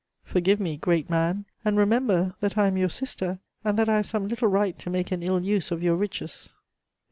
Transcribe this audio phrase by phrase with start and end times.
[0.23, 4.07] Forgive me, great man, and remember that I am your sister, and that I have
[4.07, 6.49] some little right to make an ill use of your riches."